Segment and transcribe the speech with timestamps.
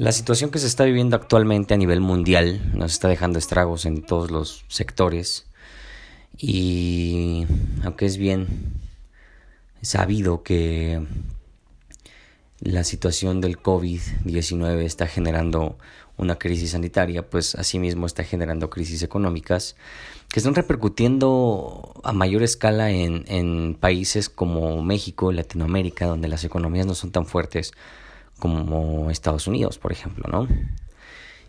[0.00, 4.00] La situación que se está viviendo actualmente a nivel mundial nos está dejando estragos en
[4.00, 5.44] todos los sectores
[6.38, 7.44] y
[7.84, 8.48] aunque es bien
[9.82, 11.06] sabido que
[12.60, 15.76] la situación del COVID-19 está generando
[16.16, 19.76] una crisis sanitaria, pues asimismo está generando crisis económicas
[20.30, 26.86] que están repercutiendo a mayor escala en, en países como México, Latinoamérica, donde las economías
[26.86, 27.72] no son tan fuertes
[28.40, 30.48] como Estados Unidos, por ejemplo, ¿no?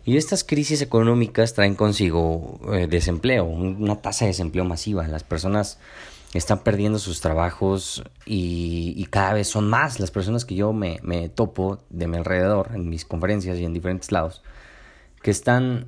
[0.04, 5.06] Y estas crisis económicas traen consigo eh, desempleo, una tasa de desempleo masiva.
[5.06, 5.78] Las personas
[6.34, 10.98] están perdiendo sus trabajos y, cada vez son más las personas que yo me,
[11.28, 14.42] topo de mi alrededor, en mis conferencias y en diferentes lados,
[15.22, 15.86] que están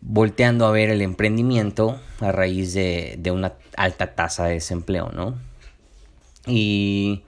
[0.00, 5.38] volteando a ver el emprendimiento a raíz de, de una alta tasa de desempleo, ¿no?
[6.46, 7.22] Y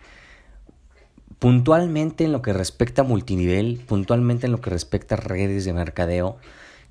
[1.38, 5.72] puntualmente en lo que respecta a multinivel, puntualmente en lo que respecta a redes de
[5.72, 6.36] mercadeo,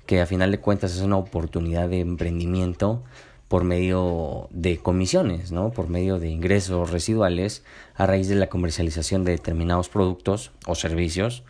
[0.06, 3.02] que a final de cuentas es una oportunidad de emprendimiento
[3.48, 5.70] por medio de comisiones, ¿no?
[5.70, 7.62] por medio de ingresos residuales
[7.94, 11.44] a raíz de la comercialización de determinados productos o servicios.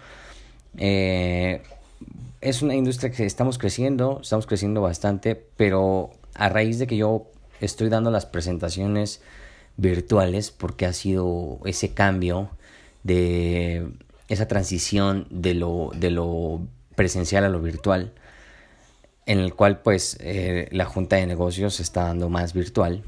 [0.79, 1.63] Eh,
[2.41, 7.27] es una industria que estamos creciendo, estamos creciendo bastante, pero a raíz de que yo
[7.61, 9.23] estoy dando las presentaciones
[9.79, 12.51] virtuales, porque ha sido ese cambio
[13.07, 13.87] de
[14.29, 16.61] esa transición de lo, de lo
[16.97, 18.13] presencial a lo virtual,
[19.27, 23.03] en el cual pues eh, la junta de negocios se está dando más virtual,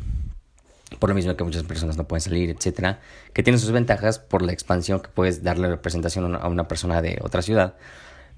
[1.01, 3.01] por lo mismo que muchas personas no pueden salir, etcétera,
[3.33, 7.19] que tiene sus ventajas por la expansión que puedes darle representación a una persona de
[7.23, 7.75] otra ciudad,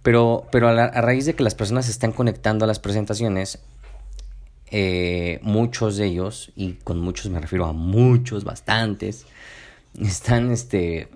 [0.03, 3.59] pero, pero a, raíz de que las personas se están conectando a las presentaciones,
[4.71, 9.27] eh, muchos de ellos, y con muchos me refiero a muchos, bastantes,
[10.01, 11.09] están este,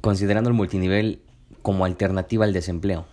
[0.00, 1.20] considerando el multinivel
[1.62, 3.06] como alternativa al desempleo.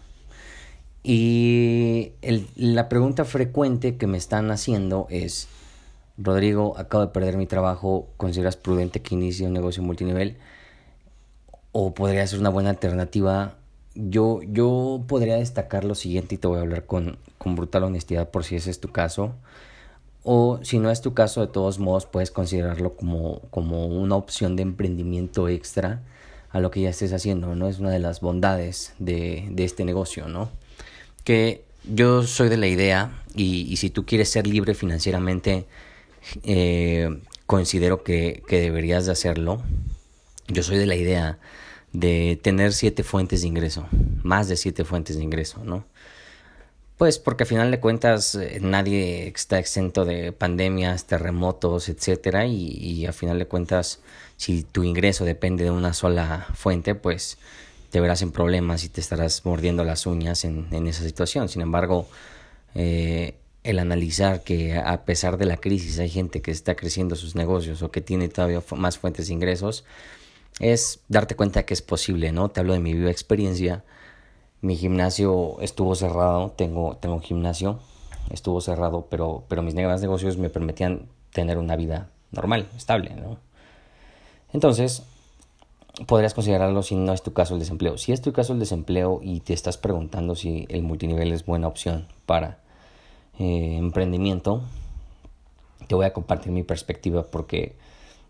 [1.03, 2.13] Y
[2.55, 5.47] la pregunta frecuente que me están haciendo es,
[6.17, 10.37] Rodrigo, acabo de perder mi trabajo, ¿consideras prudente que inicie un negocio multinivel?
[11.71, 13.55] ¿O podría ser una buena alternativa?
[13.93, 18.29] Yo, yo podría destacar lo siguiente y te voy a hablar con, con brutal honestidad
[18.31, 19.35] por si ese es tu caso.
[20.23, 24.55] O si no es tu caso, de todos modos puedes considerarlo como, como una opción
[24.55, 26.01] de emprendimiento extra
[26.55, 27.67] a lo que ya estés haciendo, ¿no?
[27.67, 30.49] Es una de las bondades de, este negocio, ¿no?
[31.25, 35.65] Que yo soy de la idea, y, si tú quieres ser libre financieramente,
[36.43, 39.63] eh, considero que, que deberías de hacerlo.
[40.47, 41.39] Yo soy de la idea
[41.91, 43.89] de tener siete fuentes de ingreso,
[44.23, 45.83] más de siete fuentes de ingreso, ¿no?
[46.97, 52.67] Pues porque a final de cuentas eh, nadie está exento de pandemias, terremotos, etcétera, y,
[52.67, 53.99] y a final de cuentas
[54.37, 57.37] si tu ingreso depende de una sola fuente, pues
[57.91, 61.49] te verás en problemas y te estarás mordiendo las uñas en, en esa situación.
[61.49, 62.07] Sin embargo,
[62.75, 67.35] eh, el analizar que a pesar de la crisis hay gente que está creciendo sus
[67.35, 69.85] negocios o que tiene todavía más fuentes de ingresos,
[70.59, 72.49] es darte cuenta que es posible, ¿no?
[72.49, 73.83] Te hablo de mi viva experiencia.
[74.65, 77.77] Mi gimnasio estuvo cerrado, tengo, tengo gimnasio,
[78.31, 83.37] estuvo cerrado, pero, pero mis negocios me permitían tener una vida normal, estable, ¿no?
[84.53, 85.03] Entonces,
[86.07, 87.99] podrías considerarlo si no es tu caso el desempleo.
[87.99, 91.67] Si es tu caso el desempleo y te estás preguntando si el multinivel es buena
[91.67, 92.57] opción para
[93.37, 94.63] eh, emprendimiento,
[95.87, 97.75] te voy a compartir mi perspectiva porque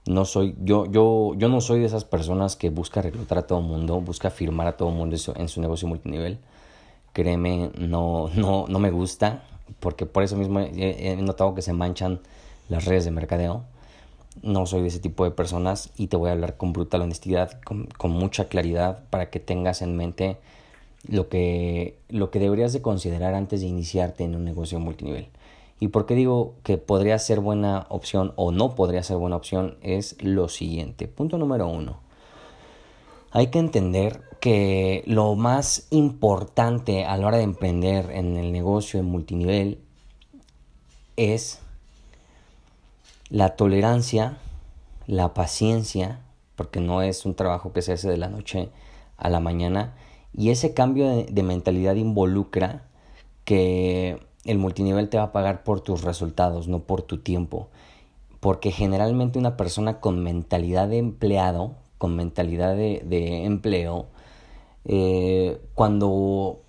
[0.08, 3.60] no soy yo yo yo no soy de esas personas que busca reclutar a todo
[3.60, 6.40] el mundo, busca firmar a todo el mundo en su negocio multinivel.
[7.14, 9.44] Créeme, no no no me gusta
[9.80, 12.20] porque por eso mismo he notado que se manchan
[12.70, 13.64] las redes de mercadeo
[14.44, 17.60] no soy de ese tipo de personas y te voy a hablar con brutal honestidad,
[17.64, 20.38] con, mucha claridad para que tengas en mente
[21.08, 25.28] lo que, lo que deberías de considerar antes de iniciarte en un negocio multinivel.
[25.80, 29.78] ¿Y por qué digo que podría ser buena opción o no podría ser buena opción?
[29.82, 31.08] Es lo siguiente.
[31.08, 32.00] Punto número uno.
[33.32, 39.00] Hay que entender que lo más importante a la hora de emprender en el negocio
[39.00, 39.80] en multinivel
[41.18, 41.60] es
[43.30, 44.38] la tolerancia,
[45.08, 46.22] la paciencia,
[46.56, 48.70] porque no es un trabajo que se hace de la noche
[49.18, 49.94] a la mañana,
[50.34, 52.84] y ese cambio de, mentalidad involucra
[53.46, 57.68] que el multinivel te va a pagar por tus resultados, no por tu tiempo.
[58.40, 64.06] Porque generalmente una persona con mentalidad de empleado, con mentalidad de, empleo,
[64.86, 66.62] eh, cuando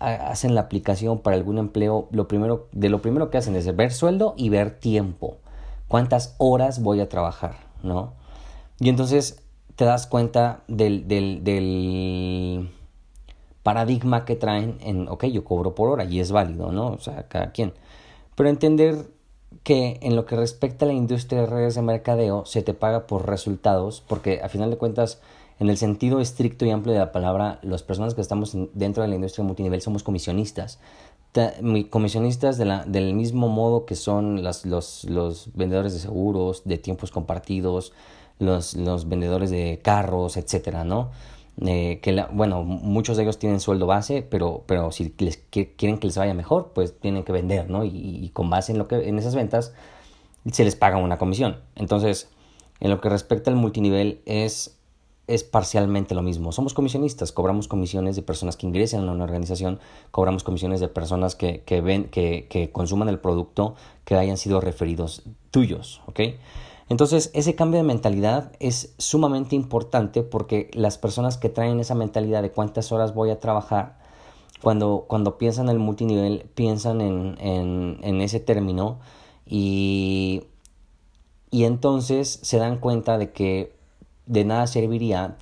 [0.00, 3.92] hacen la aplicación para algún empleo, lo primero, de lo primero que hacen es ver
[3.92, 5.36] sueldo y ver tiempo.
[5.88, 7.56] ¿Cuántas horas voy a trabajar?
[7.82, 8.14] ¿No?
[8.80, 9.42] Y entonces
[9.76, 12.70] te das cuenta del, del, del
[13.62, 16.88] paradigma que traen en, ok, yo cobro por hora y es válido, ¿no?
[16.88, 17.72] O sea, cada quien.
[18.34, 19.06] Pero entender
[19.62, 23.06] que en lo que respecta a la industria de redes de mercadeo, se te paga
[23.06, 25.20] por resultados, porque a final de cuentas,
[25.58, 29.08] en el sentido estricto y amplio de la palabra, las personas que estamos dentro de
[29.08, 30.78] la industria multinivel somos comisionistas.
[31.90, 37.10] Comisionistas de del mismo modo que son las, los, los vendedores de seguros, de tiempos
[37.10, 37.92] compartidos,
[38.38, 41.10] los, los vendedores de carros, etcétera, ¿no?
[41.66, 45.98] Eh, que la, bueno, muchos de ellos tienen sueldo base, pero, pero si les quieren
[45.98, 47.84] que les vaya mejor, pues tienen que vender, ¿no?
[47.84, 49.74] Y, con base en, lo que, en esas ventas
[50.50, 51.60] se les paga una comisión.
[51.76, 52.30] Entonces,
[52.80, 54.78] en lo que respecta al multinivel es,
[55.26, 56.50] es parcialmente lo mismo.
[56.52, 59.80] Somos comisionistas, cobramos comisiones de personas que ingresen a una organización,
[60.12, 63.74] cobramos comisiones de personas que, que ven, que, que consuman el producto
[64.06, 66.20] que hayan sido referidos tuyos, ¿ok?
[66.90, 72.42] Entonces, ese cambio de mentalidad es sumamente importante porque las personas que traen esa mentalidad
[72.42, 73.96] de cuántas horas voy a trabajar,
[74.60, 77.36] cuando, cuando piensan en el multinivel, piensan en,
[78.02, 78.98] en, ese término
[79.46, 80.42] y,
[81.52, 83.72] y entonces se dan cuenta de que
[84.26, 85.36] de nada serviría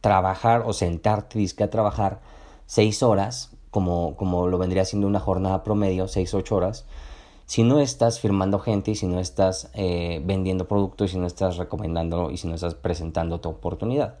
[0.00, 2.20] trabajar o sentarte a trabajar
[2.66, 6.86] seis horas, como, como lo vendría siendo una jornada promedio, seis, ocho horas,
[7.48, 11.26] si no estás firmando gente y si no estás eh, vendiendo productos y si no
[11.26, 14.18] estás recomendando y si no estás presentando tu oportunidad.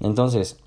[0.00, 0.58] Entonces,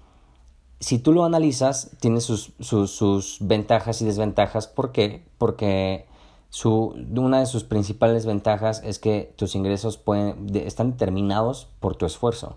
[0.79, 4.67] si tú lo analizas, tiene sus, sus, ventajas y desventajas.
[4.67, 5.25] ¿Por qué?
[5.37, 6.07] Porque
[6.49, 12.05] su, una de sus principales ventajas es que tus ingresos pueden, están determinados por tu
[12.05, 12.55] esfuerzo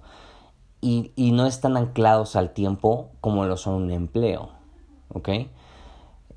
[0.81, 4.51] y, y no están anclados al tiempo como lo son un empleo.
[5.13, 5.29] ¿Ok?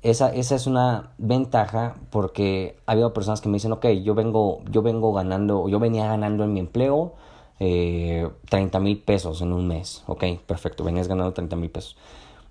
[0.02, 4.60] Esa, esa es una ventaja porque ha habido personas que me dicen, ok, yo vengo,
[4.70, 7.14] yo vengo ganando, yo venía ganando en mi empleo
[7.58, 10.04] eh, 30 mil pesos en un mes.
[10.06, 11.96] Ok, perfecto, venías ganando 30 mil pesos.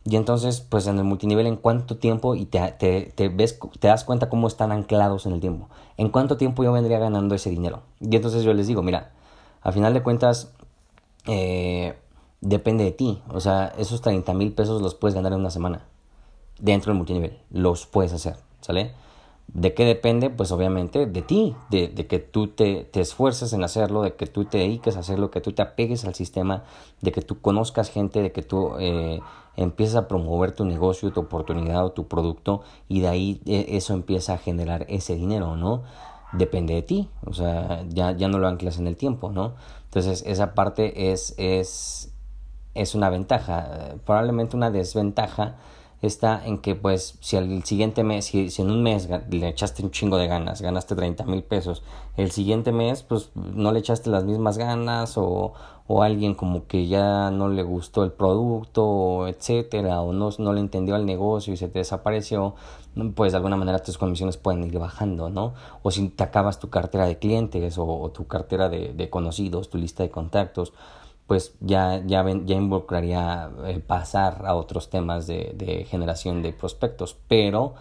[0.03, 2.35] Y entonces, pues en el multinivel, ¿en cuánto tiempo?
[2.35, 5.69] Y te, te, ves, te das cuenta cómo están anclados en el tiempo.
[5.97, 7.81] ¿En cuánto tiempo yo vendría ganando ese dinero?
[7.99, 9.11] Y entonces yo les digo, mira,
[9.61, 10.53] a final de cuentas,
[11.25, 11.97] eh,
[12.39, 13.21] depende de ti.
[13.33, 15.81] O sea, esos 30 mil pesos los puedes ganar en una semana
[16.59, 17.38] dentro del multinivel.
[17.50, 18.94] Los puedes hacer, ¿sale?
[19.54, 20.30] ¿De qué depende?
[20.30, 24.44] Pues obviamente de ti, de, que tú te, te, esfuerces en hacerlo, de que tú
[24.44, 26.63] te dediques a hacerlo, que tú te apegues al sistema,
[27.01, 29.21] de que tú conozcas gente, de que tú eh,
[29.56, 33.94] empieces a promover tu negocio, tu oportunidad o tu producto y de ahí eh, eso
[33.94, 35.83] empieza a generar ese dinero, ¿no?
[36.33, 39.56] Depende de ti, o sea, ya, ya no lo anclas en el tiempo, ¿no?
[39.86, 42.13] Entonces esa parte es, es,
[42.75, 45.56] es una ventaja, probablemente una desventaja
[46.01, 49.91] está en que pues si al siguiente mes, si, en un mes le echaste un
[49.91, 51.83] chingo de ganas, ganaste 30 mil pesos,
[52.18, 55.54] el siguiente mes pues no le echaste las mismas ganas o,
[55.87, 60.59] o alguien como que ya no le gustó el producto, etcétera, o no, no le
[60.59, 62.54] entendió el negocio y se te desapareció,
[63.16, 65.54] pues de alguna manera tus comisiones pueden ir bajando, ¿no?
[65.81, 70.04] O si te acabas tu cartera de clientes o, tu cartera de conocidos, tu lista
[70.04, 70.73] de contactos,
[71.27, 77.75] pues ya, ya, ya involucraría eh, pasar a otros temas de, generación de prospectos, pero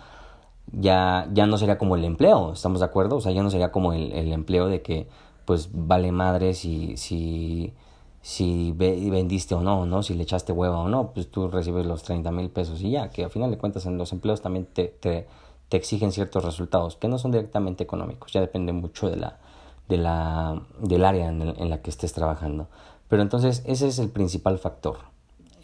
[0.73, 3.17] ya, ya no sería como el empleo, ¿estamos de acuerdo?
[3.17, 5.09] O sea, ya no sería como el, empleo de que
[5.45, 7.73] pues vale madre si, si,
[8.21, 10.03] si vendiste o no, ¿no?
[10.03, 13.11] Si le echaste hueva o no, pues tú recibes los 30 mil pesos y ya,
[13.11, 15.29] que a final de cuentas en los empleos también te, te,
[15.69, 19.39] te exigen ciertos resultados que no son directamente económicos, ya depende mucho de la,
[19.89, 22.69] de la, del área en, la que estés trabajando.
[23.09, 24.99] Pero entonces ese es el principal factor.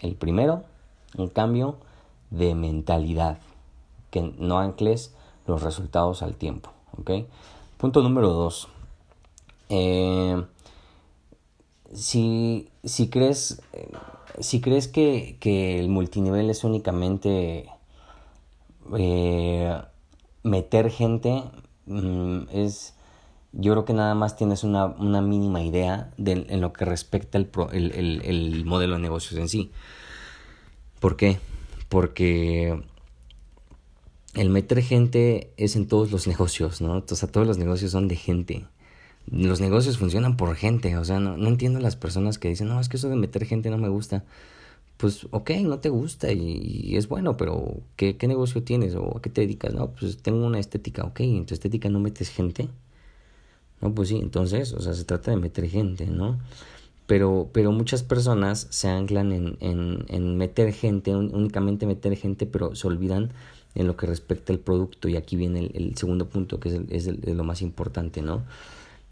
[0.01, 0.63] El primero,
[1.17, 1.77] un cambio
[2.31, 3.39] de mentalidad,
[4.11, 5.15] que no ancles
[5.47, 6.71] los resultados al tiempo.
[7.79, 8.69] Punto número dos.
[9.69, 10.45] Eh,
[11.93, 13.61] si, si, crees,
[14.39, 17.69] si crees que, que, el multinivel es únicamente
[18.97, 19.83] eh,
[20.43, 21.43] meter gente,
[21.87, 22.95] mm, es
[23.53, 27.39] yo creo que nada más tienes una, una mínima idea de, en lo que respecta
[27.39, 29.71] el, el, el, el, modelo de negocios en sí.
[31.01, 31.39] ¿Por qué?
[31.89, 32.83] Porque
[34.35, 37.05] el meter gente es en todos los negocios, ¿no?
[37.09, 38.65] O sea, todos los negocios son de gente.
[39.27, 42.81] Los negocios funcionan por gente, o sea, no, no entiendo las personas que dicen, no,
[42.81, 44.25] es que eso de meter gente no me gusta.
[44.97, 49.23] Pues, ok, no te gusta y, es bueno, pero ¿qué, ¿qué, negocio tienes o a
[49.23, 49.75] qué te dedicas?
[49.75, 52.69] No, pues tengo una estética, ok, en tu estética no metes gente.
[53.83, 56.39] No, pues sí, entonces, o sea, se trata de meter gente, ¿no?
[57.07, 62.75] Pero, pero muchas personas se anclan en, en, en meter gente, únicamente meter gente, pero
[62.77, 63.33] se olvidan
[63.75, 65.09] en lo que respecta al producto.
[65.09, 68.45] Y aquí viene el, segundo punto, que es, es lo más importante, ¿no?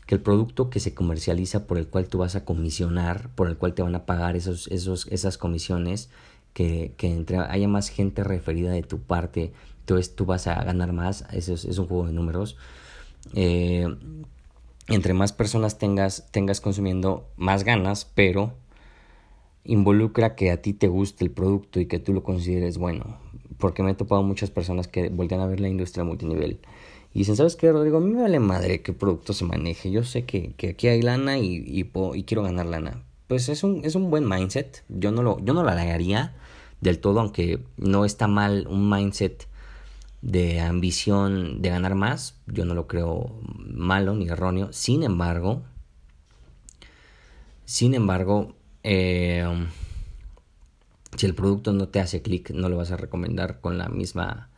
[0.07, 3.57] Que el producto que se comercializa por el cual tú vas a comisionar, por el
[3.57, 6.11] cual te van a pagar esos, esos, esas comisiones,
[6.55, 10.93] que, que entre haya más gente referida de tu parte, entonces tú vas a ganar
[10.93, 12.57] más, eso es, es un juego de números.
[13.35, 13.87] Eh,
[14.91, 18.55] entre más personas tengas, tengas consumiendo, más ganas, pero
[19.65, 23.19] involucra que a ti te guste el producto y que tú lo consideres bueno
[23.61, 26.59] porque me he topado muchas personas que voltean a ver la industria multinivel
[27.13, 27.99] y dicen, ¿sabes qué, Rodrigo?
[27.99, 29.91] A mí me vale madre qué producto se maneje.
[29.91, 33.03] Yo sé que, que aquí hay lana y, y, quiero ganar lana.
[33.27, 34.85] Pues es un, es un buen mindset.
[34.89, 36.37] Yo no, lo, yo no lo halagaría
[36.81, 39.49] del todo, aunque no está mal un mindset
[40.23, 42.37] de ambición de ganar más.
[42.47, 44.73] Yo no lo creo malo ni erróneo.
[44.73, 45.63] Sin embargo,
[47.65, 49.45] sin embargo, eh,
[51.17, 54.49] si el producto no te hace clic, no lo vas a recomendar con la misma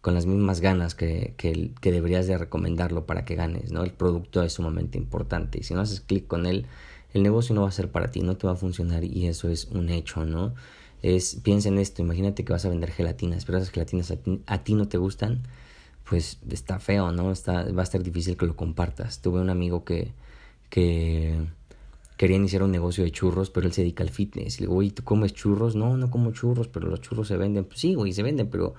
[0.00, 3.84] con las mismas ganas que, que, que, deberías de recomendarlo para que ganes, ¿no?
[3.84, 6.64] El producto es sumamente importante y si no haces clic con él,
[7.12, 9.50] el negocio no va a ser para ti, no te va a funcionar y eso
[9.50, 10.54] es un hecho, ¿no?
[11.02, 14.42] Es, piensa en esto, imagínate que vas a vender gelatinas, pero esas gelatinas a ti,
[14.46, 15.42] a ti no te gustan,
[16.08, 17.30] pues está feo, ¿no?
[17.32, 19.20] Está, va a estar difícil que lo compartas.
[19.22, 20.12] Tuve un amigo que,
[20.68, 21.36] que
[22.16, 24.58] quería iniciar un negocio de churros, pero él se dedica al fitness.
[24.58, 25.74] Y le digo, ¿tú comes churros?
[25.76, 27.64] No, no como churros, pero los churros se venden.
[27.64, 28.74] Pues sí, güey, se venden, pero,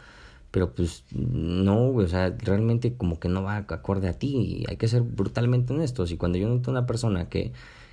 [0.52, 4.78] pero pues no, güey, o sea, realmente como que no va acorde a ti hay
[4.78, 6.12] que ser brutalmente honestos.
[6.12, 7.52] Y cuando yo noto una persona que,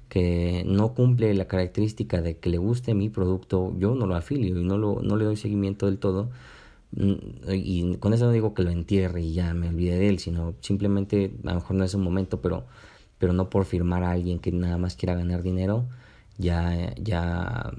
[0.08, 4.58] que no cumple la característica de que le guste mi producto, yo no lo afilio
[4.58, 6.30] y no, lo, no le doy seguimiento del todo.
[6.92, 7.14] Mm,
[7.52, 10.54] y con eso no digo que lo entierre y ya me olvide de él, sino
[10.60, 12.64] simplemente a lo mejor no es un momento, pero
[13.18, 15.86] pero no por firmar a alguien que nada más quiera ganar dinero,
[16.38, 17.72] ya, ya,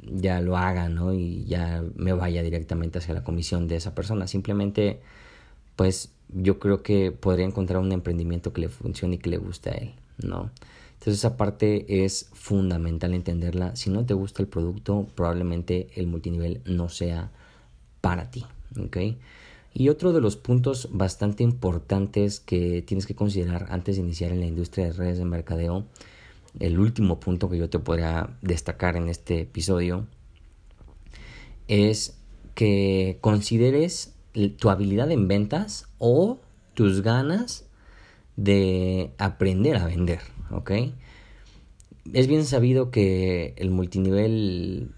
[0.00, 1.12] ya lo haga, ¿no?
[1.12, 4.26] Y ya me vaya directamente hacia la comisión de esa persona.
[4.28, 5.00] Simplemente,
[5.76, 9.70] pues yo creo que podría encontrar un emprendimiento que le funcione y que le guste
[9.70, 10.50] a él, ¿no?
[11.00, 13.74] Entonces esa parte es fundamental entenderla.
[13.74, 17.30] Si no te gusta el producto, probablemente el multinivel no sea
[18.02, 18.44] para ti,
[18.78, 18.98] ¿ok?
[19.72, 24.40] Y otro de los puntos bastante importantes que tienes que considerar antes de iniciar en
[24.40, 25.86] la industria de redes de mercadeo,
[26.58, 30.06] el último punto que yo te podría destacar en este episodio,
[31.66, 32.18] es
[32.54, 34.12] que consideres
[34.58, 36.40] tu habilidad en ventas o
[36.74, 37.64] tus ganas
[38.36, 40.70] de aprender a vender, ¿ok?
[42.12, 44.92] Es bien sabido que el multinivel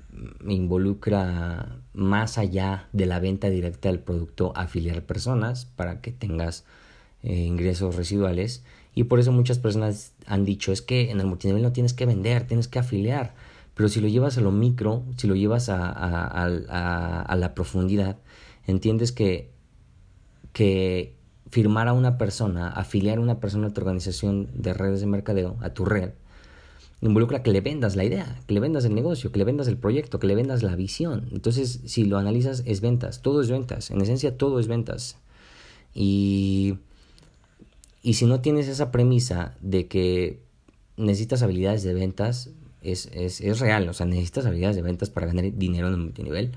[0.46, 6.64] involucra más allá de la venta directa del producto afiliar personas para que tengas
[7.22, 11.62] eh, ingresos residuales y por eso muchas personas han dicho es que en el multinivel
[11.62, 13.34] no tienes que vender, tienes que afiliar
[13.74, 18.18] pero si lo llevas a lo micro, si lo llevas a, a, la profundidad,
[18.66, 19.50] entiendes que,
[20.52, 21.14] que
[21.52, 25.58] firmar a una persona, afiliar a una persona a tu organización de redes de mercadeo,
[25.60, 26.12] a tu red,
[27.02, 29.76] involucra que le vendas la idea, que le vendas el negocio, que le vendas el
[29.76, 31.28] proyecto, que le vendas la visión.
[31.30, 35.18] Entonces, si lo analizas, es ventas, todo es ventas, en esencia todo es ventas.
[35.92, 36.78] Y,
[38.02, 40.40] y si no tienes esa premisa de que
[40.96, 42.48] necesitas habilidades de ventas,
[42.80, 46.00] es, es, es real, o sea, necesitas habilidades de ventas para ganar dinero en el
[46.00, 46.52] multinivel.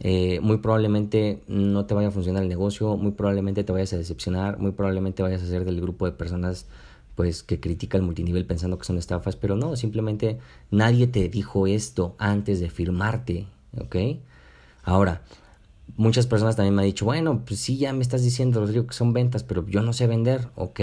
[0.00, 3.96] Eh, muy probablemente no te vaya a funcionar el negocio, muy probablemente te vayas a
[3.96, 6.66] decepcionar, muy probablemente vayas a ser del grupo de personas
[7.16, 10.38] pues que critica el multinivel pensando que son estafas, pero no, simplemente
[10.70, 13.96] nadie te dijo esto antes de firmarte, ¿ok?
[14.84, 15.22] Ahora,
[15.96, 18.94] muchas personas también me han dicho, bueno, pues sí, ya me estás diciendo, Rodrigo, que
[18.94, 20.80] son ventas, pero yo no sé vender, ok.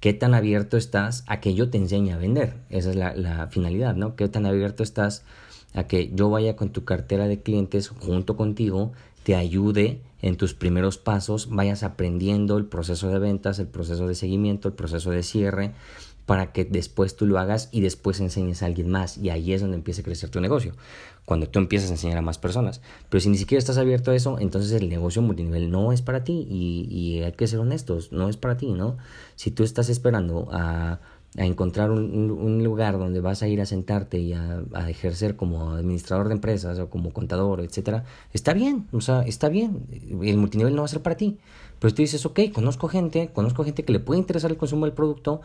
[0.00, 2.54] ¿Qué tan abierto estás a que yo te enseñe a vender?
[2.70, 4.16] Esa es la, la finalidad, ¿no?
[4.16, 5.22] ¿Qué tan abierto estás
[5.74, 10.54] a que yo vaya con tu cartera de clientes junto contigo, te ayude en tus
[10.54, 15.22] primeros pasos, vayas aprendiendo el proceso de ventas, el proceso de seguimiento, el proceso de
[15.22, 15.72] cierre,
[16.26, 19.18] para que después tú lo hagas y después enseñes a alguien más.
[19.18, 20.74] Y ahí es donde empieza a crecer tu negocio,
[21.24, 22.80] cuando tú empiezas a enseñar a más personas.
[23.08, 26.22] Pero si ni siquiera estás abierto a eso, entonces el negocio multinivel no es para
[26.22, 28.96] ti y, y hay que ser honestos, no es para ti, ¿no?
[29.34, 31.00] Si tú estás esperando a
[31.38, 36.28] a encontrar un, lugar donde vas a ir a sentarte y a, ejercer como administrador
[36.28, 39.86] de empresas o como contador, etcétera, está bien, o sea, está bien.
[40.22, 41.38] El multinivel no va a ser para ti.
[41.78, 44.94] Pero tú dices, ok, conozco gente, conozco gente que le puede interesar el consumo del
[44.94, 45.40] producto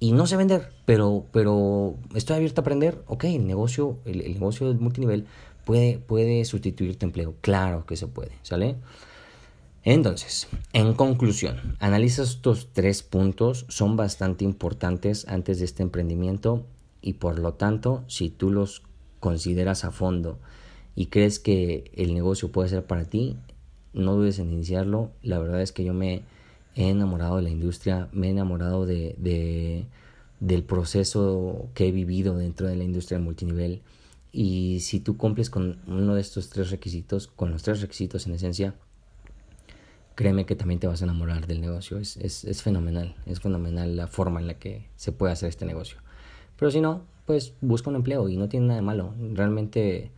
[0.00, 3.02] y no sé vender, pero, pero estoy abierto a aprender.
[3.06, 5.26] Ok, el negocio, el, el negocio del multinivel
[5.64, 7.34] puede, puede sustituir tu empleo.
[7.42, 8.76] Claro que se puede, ¿sale?
[9.86, 16.66] Entonces, en conclusión, analiza estos tres puntos, son bastante importantes antes de este emprendimiento
[17.00, 18.82] y por lo tanto, si tú los
[19.20, 20.40] consideras a fondo
[20.96, 23.36] y crees que el negocio puede ser para ti,
[23.92, 25.12] no dudes en iniciarlo.
[25.22, 26.24] La verdad es que yo me
[26.74, 29.86] he enamorado de la industria, me he enamorado de, de
[30.40, 33.82] del proceso que he vivido dentro de la industria multinivel.
[34.32, 38.34] Y si tú cumples con uno de estos tres requisitos, con los tres requisitos en
[38.34, 38.74] esencia,
[40.16, 41.98] créeme que también te vas a enamorar del negocio.
[41.98, 45.66] Es, es, es, fenomenal, es fenomenal la forma en la que se puede hacer este
[45.66, 45.98] negocio.
[46.58, 49.14] Pero si no, pues busca un empleo y no tiene nada de malo.
[49.34, 50.10] Realmente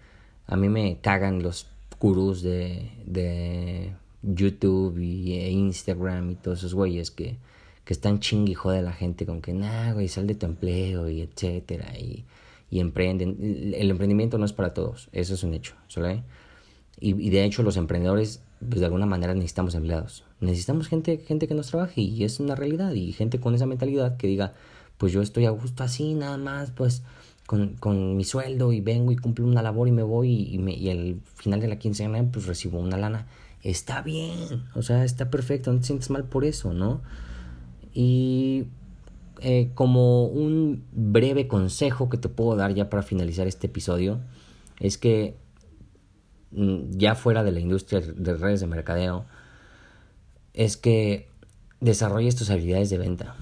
[0.46, 1.66] a mí me cagan los
[2.00, 7.36] gurús de, de YouTube y e Instagram y todos esos güeyes que,
[7.84, 11.22] que están chinguijo de la gente con que, nah, güey, sal de tu empleo y
[11.22, 12.24] etcétera y,
[12.70, 13.74] y emprenden.
[13.74, 16.20] El emprendimiento no es para todos, eso es un hecho, ¿sabes?
[17.00, 20.24] Y, y de hecho los emprendedores pues de alguna manera necesitamos empleados.
[20.40, 24.16] Necesitamos gente, gente que nos trabaje y es una realidad y gente con esa mentalidad
[24.16, 24.54] que diga,
[24.96, 27.02] pues yo estoy a gusto así nada más, pues
[27.46, 31.20] con, con mi sueldo y vengo y cumplo una labor y me voy y, al
[31.34, 33.26] final de la quincena pues recibo una lana.
[33.62, 37.00] Está bien, o sea, está perfecto, no te sientes mal por eso, ¿no?
[37.92, 38.66] Y
[39.40, 44.20] eh, como un breve consejo que te puedo dar ya para finalizar este episodio,
[44.80, 45.36] es que
[46.50, 49.26] ya fuera de la industria de redes de mercadeo,
[50.54, 51.28] es que
[51.80, 53.36] desarrolles tus habilidades de venta,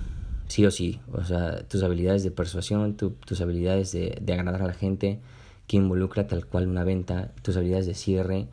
[0.49, 4.67] sí o sí, o sea, tus habilidades de persuasión, tus habilidades de, de, agradar a
[4.67, 5.21] la gente,
[5.67, 8.49] que involucra tal cual una venta, tus habilidades de cierre,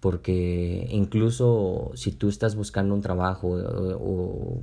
[0.00, 4.60] porque incluso si tú estás buscando un trabajo o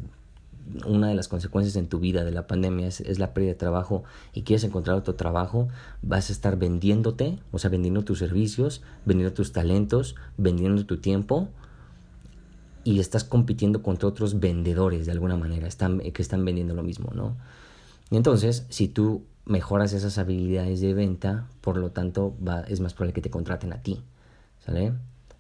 [0.86, 4.04] una de las consecuencias en tu vida de la pandemia es, la pérdida de trabajo
[4.34, 5.68] y quieres encontrar otro trabajo,
[6.02, 11.50] vas a estar vendiéndote, o sea, vendiendo tus servicios, vendiendo tus talentos, vendiendo tu tiempo
[12.84, 17.12] y estás compitiendo contra otros vendedores de alguna manera, están, que están vendiendo lo mismo,
[17.14, 17.36] ¿no?
[18.12, 22.94] Y entonces, si tú mejoras esas habilidades de venta, por lo tanto, va, es más
[22.94, 24.02] probable que te contraten a ti,
[24.66, 24.94] ¿sale?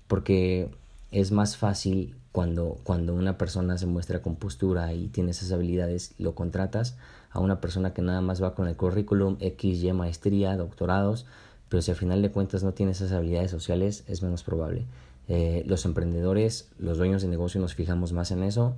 [0.07, 0.69] Porque
[1.11, 6.13] es más fácil cuando, cuando una persona se muestra con postura y tiene esas habilidades,
[6.17, 6.97] lo contratas
[7.31, 11.25] a una persona que nada más va con el currículum X, Y, maestría, doctorados,
[11.69, 14.85] pero si al final de cuentas no tiene esas habilidades sociales, es menos probable.
[15.27, 18.75] Eh, los emprendedores, los dueños de negocio nos fijamos más en eso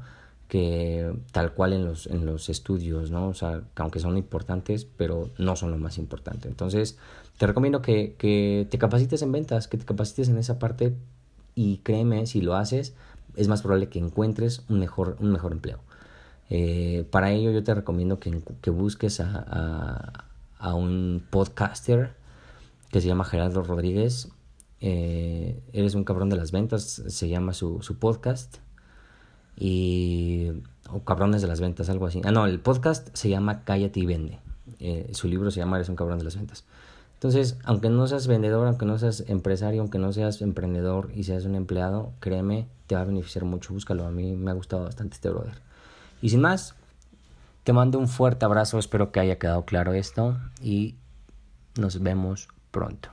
[0.49, 3.29] que tal cual en los, en los estudios, ¿no?
[3.29, 6.49] O sea, aunque son importantes, pero no son lo más importante.
[6.49, 6.97] Entonces,
[7.37, 10.93] te recomiendo que, que te capacites en ventas, que te capacites en esa parte
[11.55, 12.95] y créeme, si lo haces,
[13.35, 15.79] es más probable que encuentres un mejor, un mejor empleo.
[16.49, 20.25] Eh, para ello yo te recomiendo que, que busques a,
[20.59, 22.13] a, un podcaster
[22.91, 24.29] que se llama Gerardo Rodríguez.
[24.81, 28.57] Eh, eres un cabrón de las ventas, se llama su, su podcast.
[29.55, 30.51] Y,
[30.89, 32.21] o cabrones de las ventas, algo así.
[32.25, 34.39] Ah, no, el podcast se llama Cállate y Vende.
[34.79, 36.65] Eh, su libro se llama Eres un cabrón de las ventas.
[37.21, 41.45] Entonces, aunque no seas vendedor, aunque no seas empresario, aunque no seas emprendedor y seas
[41.45, 43.75] un empleado, créeme, te va a beneficiar mucho.
[43.75, 45.53] Búscalo, a mí me ha gustado bastante este brother.
[46.23, 46.73] Y sin más,
[47.63, 50.95] te mando un fuerte abrazo, espero que haya quedado claro esto y
[51.79, 53.09] nos vemos pronto.